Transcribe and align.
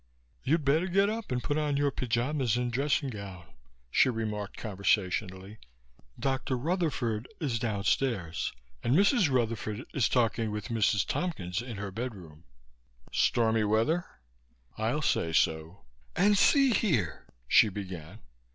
"You'd 0.41 0.65
better 0.65 0.87
get 0.87 1.11
up 1.11 1.31
and 1.31 1.43
put 1.43 1.59
on 1.59 1.77
your 1.77 1.91
pyjamas 1.91 2.57
and 2.57 2.71
dressing 2.73 3.11
gown," 3.11 3.45
she 3.91 4.09
remarked 4.09 4.57
conversationally. 4.57 5.59
"Dr. 6.19 6.57
Rutherford 6.57 7.27
is 7.39 7.59
downstairs 7.59 8.51
and 8.83 8.95
Mrs. 8.95 9.29
Rutherford 9.31 9.85
is 9.93 10.09
talking 10.09 10.49
with 10.49 10.69
Mrs. 10.69 11.05
Tompkins 11.05 11.61
in 11.61 11.77
her 11.77 11.91
bedroom." 11.91 12.45
"Stormy 13.11 13.63
weather?" 13.63 14.07
"I'll 14.75 15.03
say 15.03 15.33
so 15.33 15.85
and 16.15 16.35
see 16.35 16.71
here" 16.73 17.27
she 17.47 17.69
began. 17.69 18.21